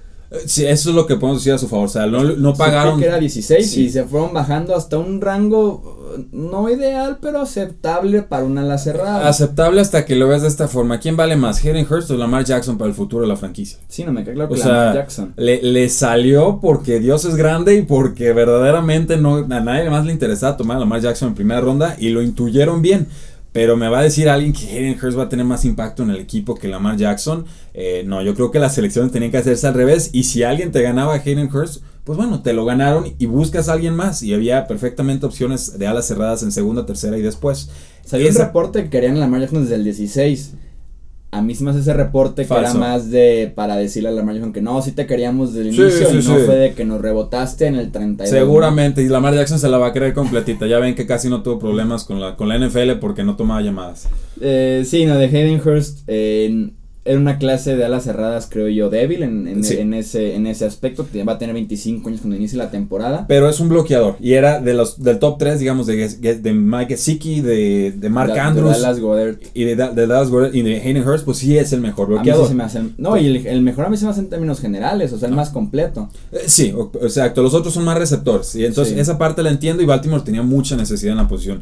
[0.46, 3.00] Sí, eso es lo que podemos decir a su favor, o sea, no, no pagaron...
[3.00, 3.84] que era 16 Sí.
[3.86, 5.96] y se fueron bajando hasta un rango
[6.32, 9.28] no ideal, pero aceptable para una ala cerrada.
[9.28, 11.00] Aceptable hasta que lo veas de esta forma.
[11.00, 13.78] ¿Quién vale más, Hayden Hurst o Lamar Jackson para el futuro de la franquicia?
[13.88, 15.34] sí, no me queda claro O que sea, Lamar Jackson.
[15.38, 20.12] Le, le salió porque Dios es grande y porque verdaderamente no, a nadie más le
[20.12, 23.08] interesaba tomar a Lamar Jackson en primera ronda y lo intuyeron bien.
[23.58, 26.12] Pero me va a decir alguien que Hayden Hurst va a tener más impacto en
[26.12, 27.48] el equipo que Lamar Jackson.
[27.74, 30.12] Eh, no, yo creo que las selecciones tenían que hacerse al revés.
[30.14, 33.68] Y si alguien te ganaba a Hayden Hurst, pues bueno, te lo ganaron y buscas
[33.68, 34.22] a alguien más.
[34.22, 37.72] Y había perfectamente opciones de alas cerradas en segunda, tercera y después.
[38.06, 40.54] Salió un reporte que querían Lamar Jackson desde el 16.
[41.38, 44.36] A mí se me hace ese reporte que era más de para decirle a Lamar
[44.36, 46.74] Jackson que no, sí te queríamos desde el Sí, inicio sí, y no fue de
[46.74, 48.32] que nos rebotaste en el 32.
[48.32, 48.40] ¿no?
[48.40, 50.68] Seguramente, y Lamar Jackson se la va a creer completita.
[50.68, 53.62] Ya ven que casi no tuvo problemas con la, con la NFL porque no tomaba
[53.62, 54.08] llamadas.
[54.42, 56.72] Eh, sí, no, de Hayden Hurst eh,
[57.08, 59.78] era una clase de alas cerradas, creo yo, débil en, en, Sí.
[59.78, 61.06] en ese, en ese aspecto.
[61.28, 63.26] Va a tener 25 años cuando inicie la temporada.
[63.28, 64.16] Pero es un bloqueador.
[64.20, 68.30] Y era de los del top 3, digamos, de, de Mike Gesicki, de, de Mark
[68.30, 69.36] De- de Andrews Dallas Goddard.
[69.54, 72.08] y de, Da- de Dallas Goedert y de Hayden Hurst, pues sí es el mejor
[72.08, 72.48] A mí sí bloqueador.
[72.48, 74.30] se me hace el- no, y el, el mejor a mí se me hace en
[74.30, 76.10] términos generales, o sea, el más completo.
[76.32, 77.42] Eh, Sí, o- exacto.
[77.44, 78.54] Los otros son más receptores.
[78.56, 79.00] Y entonces Sí.
[79.00, 81.62] esa parte la entiendo y Baltimore tenía mucha necesidad en la posición.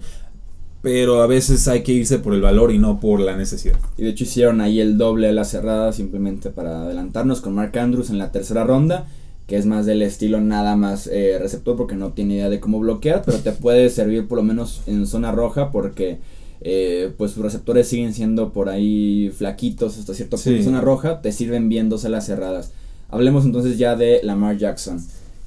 [0.85, 3.75] Pero a veces hay que irse por el valor y no por la necesidad.
[3.97, 7.75] Y de hecho hicieron ahí el doble a la cerrada simplemente para adelantarnos con Mark
[7.79, 9.07] Andrews en la tercera ronda,
[9.47, 12.79] que es más del estilo nada más eh, receptor porque no tiene idea de cómo
[12.79, 16.19] bloquear, pero te puede servir por lo menos en zona roja porque
[16.61, 20.55] eh, pues sus receptores siguen siendo por ahí flaquitos hasta cierto punto Sí.
[20.57, 22.73] en zona roja, te sirven bien dos alas cerradas.
[23.09, 24.99] Hablemos entonces ya de Lamar Jackson,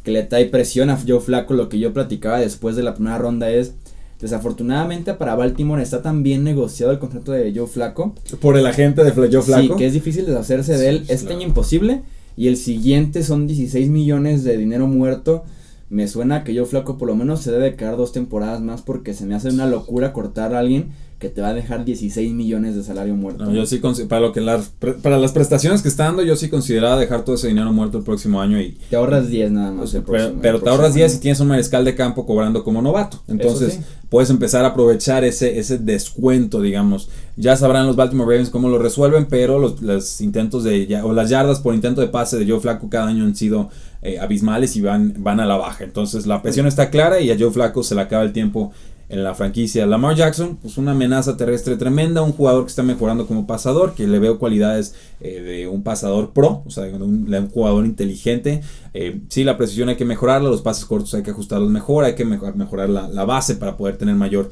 [0.02, 3.18] que le trae presión a Joe Flaco, lo que yo platicaba después de la primera
[3.18, 3.74] ronda es...
[4.20, 9.04] Desafortunadamente para Baltimore está tan bien negociado el contrato de Joe Flaco Por el agente
[9.04, 9.62] de Joe Flaco.
[9.62, 10.96] Sí, que es difícil deshacerse de él.
[11.06, 11.40] Sí, Este claro.
[11.40, 12.02] año imposible.
[12.36, 15.44] Y el siguiente son 16 millones de dinero muerto.
[15.90, 19.14] Me suena que yo flaco por lo menos se debe quedar dos temporadas más porque
[19.14, 22.76] se me hace una locura cortar a alguien que te va a dejar 16 millones
[22.76, 23.52] de salario muerto.
[23.52, 24.70] yo sí, para, lo que las,
[25.02, 28.04] para las prestaciones que está dando, yo sí consideraba dejar todo ese dinero muerto el
[28.04, 28.78] próximo año y...
[28.88, 29.96] Te ahorras 10 nada más.
[30.40, 33.20] pero, te ahorras 10 si tienes un mariscal de campo cobrando como novato.
[33.26, 37.10] Entonces puedes empezar a aprovechar ese, ese descuento, digamos.
[37.36, 41.00] Ya sabrán los Baltimore Ravens cómo lo resuelven, pero los, los intentos de...
[41.02, 43.70] o las yardas por intento de pase de Joe Flaco cada año han sido
[44.02, 45.84] eh, abismales y van, van a la baja.
[45.84, 48.72] Entonces la presión está clara y a Joe Flaco se le acaba el tiempo
[49.08, 49.86] en la franquicia.
[49.86, 54.06] Lamar Jackson, pues una amenaza terrestre tremenda, un jugador que está mejorando como pasador, que
[54.06, 58.60] le veo cualidades eh, de un pasador pro, o sea, de un, jugador inteligente.
[58.92, 62.14] Eh, sí, la precisión hay que mejorarla, los pases cortos hay que ajustarlos mejor, hay
[62.14, 64.50] que mejorar la, base para poder tener mayor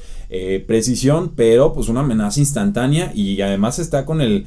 [0.66, 4.46] precisión, pero pues una amenaza instantánea y además está con el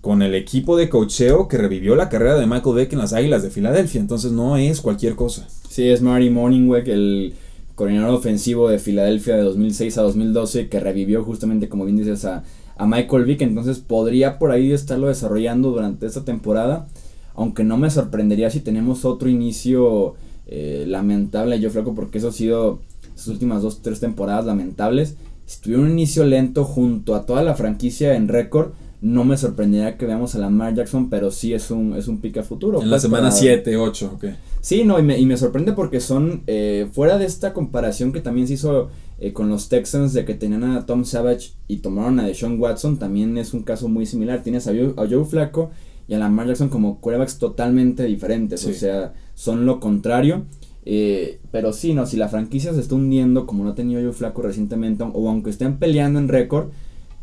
[0.00, 3.42] con el equipo de cocheo que revivió la carrera de Michael Beck en las Águilas
[3.42, 5.46] de Filadelfia, entonces no es cualquier cosa.
[5.68, 7.34] Sí, es Marty Morningweg, el
[7.78, 12.42] coordinador ofensivo de Filadelfia de 2006 a 2012, que revivió justamente, como bien dices, a,
[12.80, 13.42] Michael Vick.
[13.42, 16.88] Entonces podría por ahí estarlo desarrollando durante esta temporada.
[17.34, 20.14] Aunque no me sorprendería si tenemos otro inicio
[20.46, 22.80] eh, lamentable, yo flaco, porque eso ha sido
[23.14, 25.16] sus últimas dos, tres temporadas lamentables.
[25.46, 29.96] Si tuviera un inicio lento junto a toda la franquicia en récord, no me sorprendería
[29.96, 32.82] que veamos a Lamar Jackson, pero sí es un, es un pick a futuro.
[32.82, 34.24] En la pues, semana 7, 8, ok.
[34.60, 38.20] Sí, no, y me, y me sorprende porque son, eh, fuera de esta comparación que
[38.20, 38.88] también se hizo
[39.20, 42.98] eh, con los Texans de que tenían a Tom Savage y tomaron a Deshaun Watson,
[42.98, 44.42] también es un caso muy similar.
[44.42, 45.70] Tienes a Joe, a Joe Flaco
[46.08, 50.46] y a Lamar Jackson como quarterbacks totalmente diferentes, o sea, son lo contrario.
[50.90, 54.12] Eh, pero sí, no, si la franquicia se está hundiendo como no ha tenido Joe
[54.12, 56.70] Flaco recientemente, o aunque estén peleando en récord,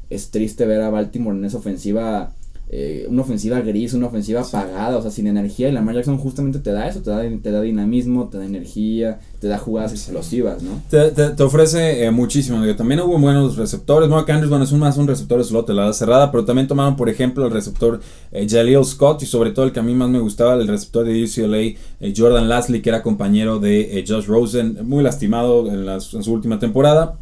[0.10, 2.32] es triste ver a Baltimore en esa ofensiva,
[2.70, 5.70] eh, una ofensiva gris, una ofensiva apagada, o sea, sin energía.
[5.70, 9.20] Y Lamar Jackson justamente te da eso, te da, te da dinamismo, te da energía,
[9.40, 10.82] te da jugadas explosivas, ¿no?
[10.90, 12.64] Te, te, ofrece eh, muchísimo.
[12.76, 14.10] También hubo buenos receptores.
[14.10, 16.96] Mark Andrews, bueno, es un más un receptor de slot, la cerrada, pero también tomaron,
[16.96, 18.00] por ejemplo, el receptor
[18.32, 21.06] eh, Jaleel Scott y sobre todo el que a mí más me gustaba, el receptor
[21.06, 26.02] de UCLA, eh, Jordan Lasley, que era compañero de Josh Rosen, muy lastimado en, en
[26.02, 27.18] su última temporada.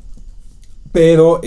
[0.92, 1.42] Pero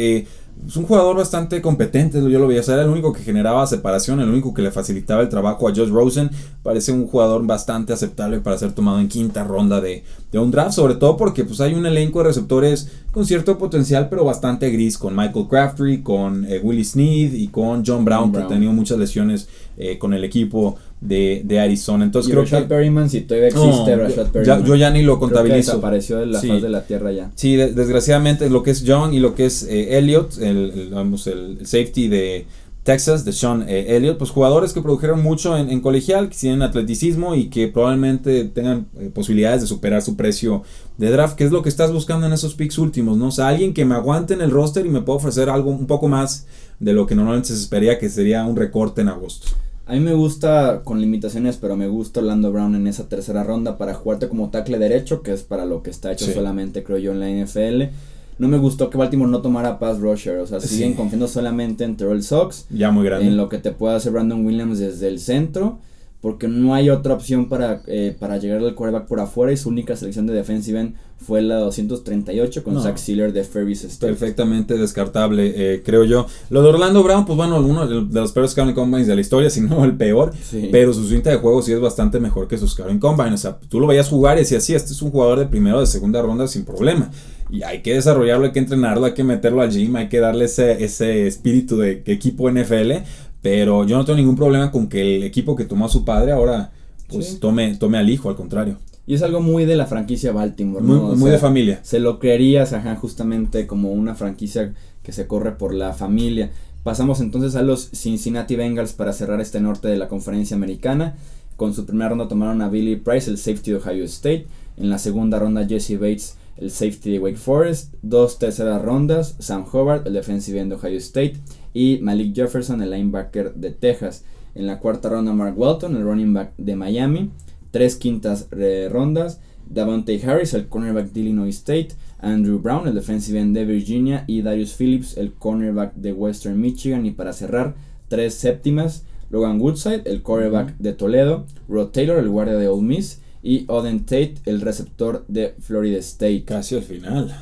[0.66, 4.21] es un jugador bastante competente, yo lo veía, o era el único que generaba separación,
[4.21, 6.31] el único que le facilitaba el trabajo a Josh Rosen,
[6.62, 10.97] parece un jugador bastante aceptable para ser tomado en quinta ronda de, un draft, sobre
[10.97, 15.16] todo porque pues hay un elenco de receptores con cierto potencial, pero bastante gris, con
[15.16, 19.49] Michael Craftree, con eh, Willie Sneed y con John Brown, que ha tenido muchas lesiones
[19.79, 22.05] eh, con el equipo de, de Arizona.
[22.05, 22.69] Entonces creo Rashad que.
[22.69, 24.65] Perryman, si todavía existe Rashad Perryman.
[24.65, 25.73] yo ya ni lo contabilizo.
[25.73, 27.31] desapareció de la faz de la tierra ya.
[27.35, 31.67] Sí, desgraciadamente lo que es John y lo que es eh, Elliot, el, vamos, el,
[31.67, 32.47] safety de
[32.87, 37.35] Texas, de Sean eh, Elliott, pues jugadores que produjeron mucho en, colegial, que tienen atleticismo
[37.35, 40.63] y que probablemente tengan eh, posibilidades de superar su precio
[40.97, 43.27] de draft, que es lo que estás buscando en esos picks últimos, ¿no?
[43.27, 45.89] O sea, alguien que me aguante en el roster y me pueda ofrecer algo un
[45.89, 46.47] poco más
[46.79, 49.49] de lo que normalmente se esperaría que sería un recorte en agosto.
[49.88, 53.79] A mí me gusta, con limitaciones, pero me gusta Orlando Brown en esa tercera ronda
[53.79, 57.12] para jugarte como tackle derecho, que es para lo que está hecho solamente, creo yo,
[57.12, 57.94] en la NFL.
[58.38, 61.96] No me gustó que Baltimore no tomara pass rusher, o sea, siguen confiando solamente en
[61.96, 62.66] Terrell Sox.
[62.68, 63.29] Ya muy grande.
[63.29, 65.79] En lo que te pueda hacer Brandon Williams desde el centro
[66.21, 69.69] porque no hay otra opción para, eh, para llegar al quarterback por afuera y su
[69.69, 74.13] única selección de defensive end fue la 238 con Zach Sealer de Ferris State.
[74.13, 76.27] Perfectamente descartable, eh, creo yo.
[76.51, 79.49] Lo de Orlando Brown, pues bueno, uno de los peores scouting combines de la historia,
[79.51, 80.33] si no el peor,
[80.71, 83.35] pero su cinta de juego sí es bastante mejor que sus scouting combines.
[83.35, 85.79] O sea, tú lo veías jugar y decías, sí, este es un jugador de primero
[85.79, 87.11] o de segunda ronda sin problema.
[87.49, 90.47] Y hay que desarrollarlo, hay que entrenarlo, hay que meterlo al gym, hay que darle
[90.47, 92.93] ese, ese espíritu de equipo NFL
[93.42, 96.33] pero yo no tengo ningún problema con que el equipo que tomó a su padre
[96.33, 96.72] ahora
[97.09, 98.79] pues tome, tome al hijo, al contrario.
[99.07, 101.14] Y es algo muy de la franquicia Baltimore, ¿no?
[101.14, 101.79] Muy, de familia.
[101.83, 106.51] Se lo creerías, ajá, justamente como una franquicia que se corre por la familia.
[106.83, 111.14] Pasamos entonces a los Cincinnati Bengals para cerrar este norte de la conferencia americana.
[111.57, 114.46] Con su primera ronda tomaron a Billy Price, el safety de Ohio State.
[114.77, 117.94] En la segunda ronda Jesse Bates, el safety de Wake Forest.
[118.03, 121.37] Dos terceras rondas, Sam Hobart, el defensive end de Ohio State
[121.77, 124.25] y Malik Jefferson, el linebacker de Texas.
[124.55, 127.31] En la cuarta ronda, Mark Walton, el running back de Miami.
[127.71, 131.89] Tres quintas eh, rondas, Davante Harris, el cornerback de Illinois State.
[132.19, 134.25] Andrew Brown, el defensive end de Virginia.
[134.27, 137.05] Y Darius Phillips, el cornerback de Western Michigan.
[137.05, 137.75] Y para cerrar,
[138.09, 141.45] tres séptimas, Logan Woodside, el cornerback de Toledo.
[141.69, 143.21] Rod Taylor, el guardia de Ole Miss.
[143.43, 146.45] Y Oden Tate, el receptor de Florida State.
[146.47, 147.37] Casi al final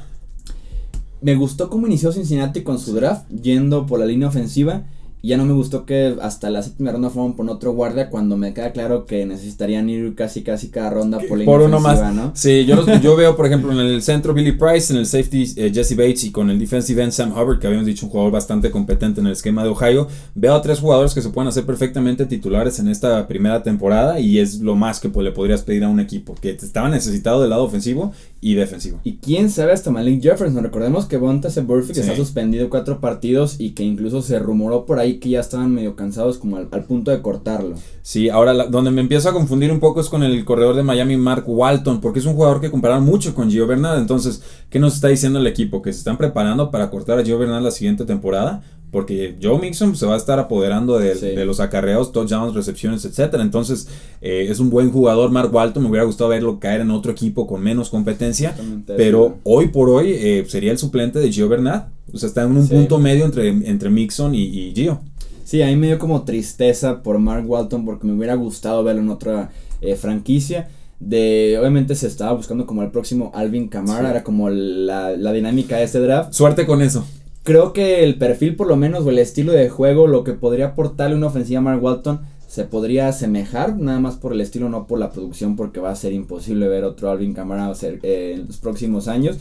[1.25, 4.85] me gustó cómo inició Cincinnati con su draft, yendo por la línea ofensiva.
[5.23, 8.37] Y ya no me gustó que hasta la séptima ronda fueron por otro guardia cuando
[8.37, 12.15] me queda claro que necesitarían ir casi casi cada ronda por la por uno más.
[12.15, 12.33] ¿no?
[12.35, 15.73] Sí, yo, yo veo por ejemplo en el centro Billy Price, en el safety eh,
[15.73, 18.71] Jesse Bates y con el defensive end Sam Hubbard, que habíamos dicho un jugador bastante
[18.71, 20.09] competente en el esquema de Ohio.
[20.35, 24.41] Veo a tres jugadores que se pueden hacer perfectamente titulares en esta primera temporada y
[24.41, 27.65] es lo más que le podrías pedir a un equipo que estaba necesitado del lado
[27.65, 28.13] ofensivo
[28.45, 29.01] y defensivo.
[29.05, 30.63] Y quién sabe hasta Malik Jefferson.
[30.63, 35.15] Recordemos que Bontas Burfict está suspendido cuatro partidos y que incluso se rumoró por ahí
[35.15, 37.77] que ya estaban medio cansados como al, punto de cortarlo.
[38.03, 41.17] Sí, ahora donde me empiezo a confundir un poco es con el corredor de Miami,
[41.17, 43.99] Mark Walton, porque es un jugador que compararon mucho con Gio Bernal.
[43.99, 45.81] Entonces, ¿qué nos está diciendo el equipo?
[45.81, 48.63] Que se están preparando para cortar a Gio Bernal la siguiente temporada
[48.95, 53.43] porque Joe Mixon se va a estar apoderando de, los acarreos, touchdowns, recepciones, etcétera.
[53.43, 53.89] Entonces,
[54.23, 55.83] eh, es un buen jugador, Mark Walton.
[55.83, 58.55] Me hubiera gustado verlo caer en otro equipo con menos competencia.
[58.87, 61.89] Pero hoy por hoy eh, sería el suplente de Gio Bernat.
[62.13, 65.01] O sea, está en un punto medio entre, entre Mixon y, Gio.
[65.43, 69.03] Sí, a mí me dio como tristeza por Mark Walton porque me hubiera gustado verlo
[69.03, 70.69] en otra eh, franquicia.
[71.01, 75.79] De, obviamente se estaba buscando como el próximo Alvin Kamara, era como la, la dinámica
[75.79, 76.33] de este draft.
[76.33, 77.05] Suerte con eso
[77.45, 80.69] creo que el perfil por lo menos o el estilo de juego, lo que podría
[80.69, 84.87] aportarle una ofensiva a Mark Walton, se podría asemejar, nada más por el estilo, no
[84.87, 88.59] por la producción, porque va a ser imposible ver otro Alvin Kamara eh, en los
[88.59, 89.37] próximos años.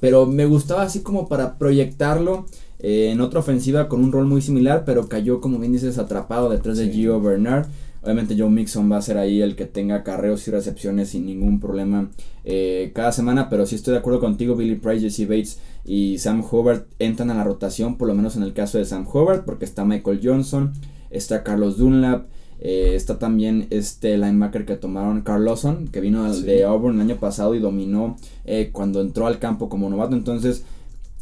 [0.00, 2.46] Pero me gustaba así como para proyectarlo
[2.78, 6.48] eh, en otra ofensiva con un rol muy similar, pero cayó, como bien dices, atrapado
[6.48, 7.66] detrás de Gio Bernard.
[8.02, 11.60] Obviamente Joe Mixon va a ser ahí el que tenga carreos y recepciones sin ningún
[11.60, 12.10] problema
[12.44, 16.44] eh, cada semana, pero sí estoy de acuerdo contigo, Billy Price, Jesse Bates y Sam
[16.48, 19.64] Hobart entran a la rotación, por lo menos en el caso de Sam Hobart, porque
[19.64, 20.72] está Michael Johnson,
[21.10, 22.26] está Carlos Dunlap,
[22.60, 27.16] eh, está también este linebacker que tomaron, Carl Lawson, que vino de Auburn el año
[27.16, 30.64] pasado y dominó eh, cuando entró al campo como novato, entonces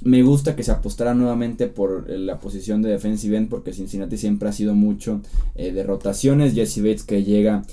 [0.03, 4.19] me gusta que se apostara nuevamente por eh, la posición de defensive end porque Cincinnati
[4.19, 5.21] siempre ha sido mucho
[5.55, 6.55] eh, de rotaciones.
[6.55, 7.65] Jesse Bates que llega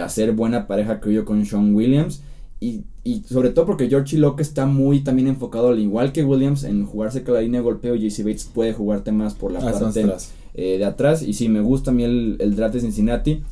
[0.00, 2.22] a ser buena pareja creo yo con Sean Williams.
[3.04, 6.86] Y, sobre todo porque George Locke está muy también enfocado al igual que Williams en
[6.86, 7.98] jugarse con la línea de golpeo.
[7.98, 10.06] Jesse Bates puede jugarte más por la ah, parte
[10.54, 11.22] de atrás.
[11.22, 13.42] Y sí, me gusta a mí el, el draft de Cincinnati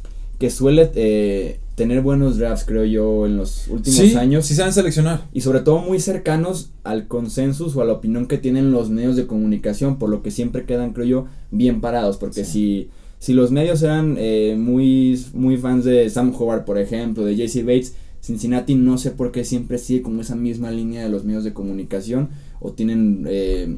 [0.43, 4.45] que suele eh, tener buenos drafts, creo yo, en los últimos años.
[4.45, 5.29] Sí, saben seleccionar.
[5.33, 9.15] Y sobre todo muy cercanos al consensus o a la opinión que tienen los medios
[9.15, 12.17] de comunicación, por lo que siempre quedan, creo yo, bien parados.
[12.17, 17.25] Porque si, si los medios eran eh, muy, muy fans de Sam Howard, por ejemplo,
[17.25, 21.09] de JC Bates, Cincinnati no sé por qué siempre sigue con esa misma línea de
[21.09, 22.31] los medios de comunicación
[22.61, 23.27] o tienen...
[23.29, 23.77] Eh,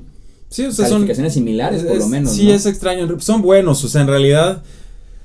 [0.50, 2.32] sí, calificaciones similares, por lo menos.
[2.32, 3.08] Sí, es extraño.
[3.20, 4.62] Son buenos, o sea, en realidad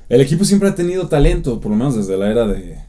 [0.08, 2.80] el equipo siempre ha tenido talento, por lo menos desde la era de.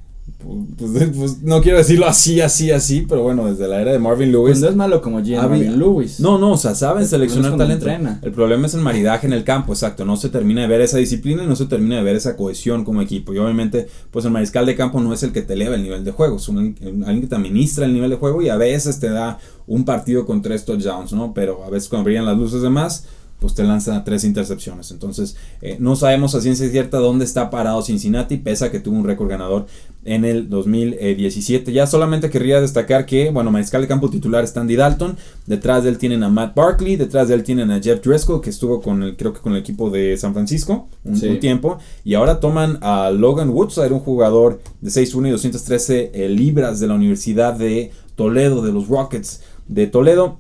[0.43, 4.33] Pues, pues, no quiero decirlo así, así, así, pero bueno, desde la era de Marvin
[4.33, 4.53] Lewis.
[4.53, 6.19] Pues no es malo como Marvin Lewis.
[6.19, 7.87] No, no, o sea, saben seleccionar talento.
[8.23, 10.05] El problema es el maridaje en el campo, exacto.
[10.05, 12.85] No se termina de ver esa disciplina y no se termina de ver esa cohesión
[12.85, 13.35] como equipo.
[13.35, 16.05] Y obviamente, pues el mariscal de campo no es el que te eleva el nivel
[16.05, 19.11] de juego, es alguien que te administra el nivel de juego y a veces te
[19.11, 21.35] da un partido con tres touchdowns, ¿no?
[21.35, 23.05] Pero a veces cuando brillan las luces de más
[23.41, 24.91] pues te lanza tres intercepciones.
[24.91, 28.97] Entonces, eh, no sabemos a ciencia cierta dónde está parado Cincinnati, pese a que tuvo
[28.97, 29.67] un récord ganador
[30.05, 31.73] en el 2017.
[31.73, 35.91] Ya solamente querría destacar que, bueno, mariscal de campo titular es Andy Dalton, detrás de
[35.91, 39.03] él tienen a Matt Barkley, detrás de él tienen a Jeff Driscoll, que estuvo con
[39.03, 43.11] el, creo que con el equipo de San Francisco un, tiempo, y ahora toman a
[43.11, 47.91] Logan Woods, era un jugador de 6'1 y 213 eh, libras de la Universidad de
[48.17, 50.39] Toledo, de los Rockets de Toledo.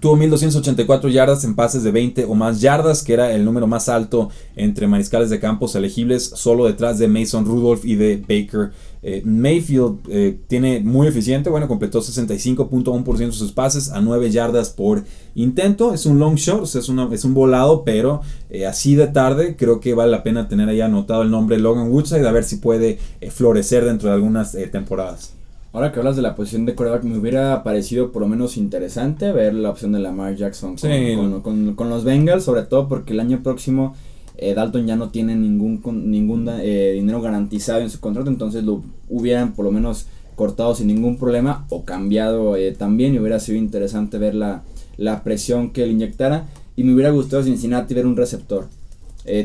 [0.00, 3.88] Tuvo 1284 yardas en pases de 20 o más yardas, que era el número más
[3.88, 9.22] alto entre mariscales de campos elegibles, solo detrás de Mason Rudolph y de Baker eh,
[9.24, 10.00] Mayfield.
[10.08, 15.04] Eh, tiene muy eficiente, bueno, completó 65.1% de sus pases a 9 yardas por
[15.34, 15.94] intento.
[15.94, 19.94] Es un long shot, es, es un volado, pero eh, así de tarde creo que
[19.94, 22.98] vale la pena tener ahí anotado el nombre Logan Woodside, a ver si puede
[23.30, 25.36] florecer dentro de algunas temporadas.
[25.76, 29.30] Ahora que hablas de la posición de quarterback, me hubiera parecido por lo menos interesante
[29.30, 33.94] ver la opción de Lamar Jackson con, los Bengals, sobre todo porque el año próximo
[34.38, 38.82] eh, Dalton ya no tiene ningún, ningún eh, dinero garantizado en su contrato, entonces lo
[39.10, 43.58] hubieran por lo menos cortado sin ningún problema o cambiado eh, también y hubiera sido
[43.58, 44.62] interesante ver la,
[44.96, 48.68] la, presión que le inyectara y me hubiera gustado Cincinnati ver un receptor.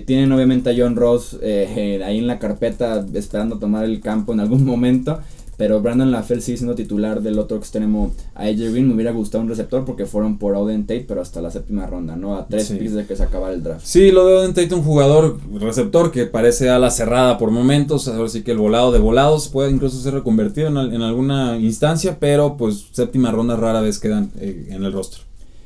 [0.06, 4.63] tienen obviamente a John Ross ahí en la carpeta esperando tomar el campo en algún
[4.63, 5.20] momento
[5.62, 8.88] pero Brandon LaFell sigue siendo titular del otro extremo a AJ Green.
[8.88, 12.15] Me hubiera gustado un receptor porque fueron por Auden Tate, pero hasta la séptima ronda,
[12.15, 12.36] ¿no?
[12.36, 13.86] A tres picks de que se acabara el draft.
[13.86, 18.08] Sí, lo de Auden Tate, un jugador receptor que parece a la cerrada por momentos.
[18.08, 22.57] Ahora sí que el volado de volados puede incluso ser reconvertido en, alguna instancia, pero
[22.57, 25.22] pues séptima ronda rara vez quedan eh, en el rostro.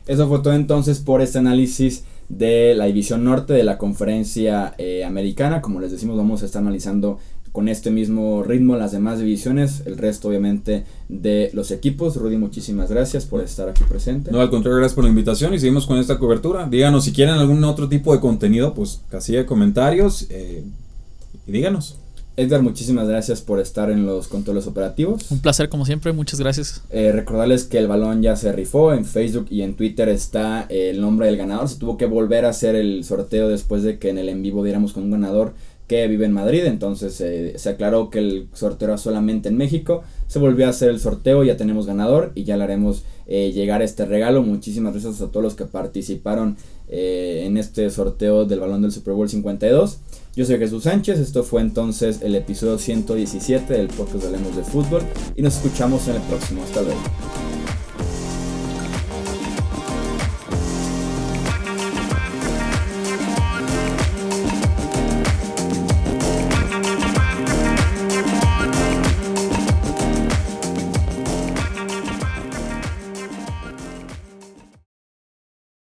[0.08, 5.06] Eso fue todo entonces por este análisis de la división norte de la conferencia eh,
[5.06, 5.62] americana.
[5.62, 7.20] Como les decimos, vamos a estar analizando
[7.56, 12.18] con este mismo ritmo las demás divisiones, el resto obviamente de los equipos.
[12.18, 14.30] Rudy, muchísimas gracias por estar aquí presente.
[14.32, 16.68] No, al contrario, gracias por la invitación y seguimos con esta cobertura.
[16.70, 20.64] Díganos si quieren algún otro tipo de contenido, pues casilla de comentarios eh,
[21.48, 21.96] y díganos.
[22.38, 25.32] Edgar, muchísimas gracias por estar en los controles operativos.
[25.32, 26.84] Un placer como siempre, muchas gracias.
[26.90, 31.00] Eh, recordarles que el balón ya se rifó, en Facebook y en Twitter está el
[31.00, 31.70] nombre del ganador.
[31.70, 34.66] Se tuvo que volver a hacer el sorteo después de que en el en vivo
[34.66, 35.54] diéramos con un ganador
[35.88, 40.04] que vive en Madrid, entonces eh, se aclaró que el sorteo era solamente en México,
[40.28, 43.82] se volvió a hacer el sorteo, ya tenemos ganador y ya le haremos eh, llegar
[43.82, 44.42] este regalo.
[44.42, 46.58] Muchísimas gracias a todos los que participaron
[46.90, 50.00] eh, en este sorteo del balón del Super Bowl 52.
[50.36, 54.64] Yo soy Jesús Sánchez, esto fue entonces el episodio 117 del podcast de Hablemos de
[54.64, 55.04] Fútbol
[55.36, 56.64] y nos escuchamos en el próximo.
[56.64, 57.55] Hasta luego.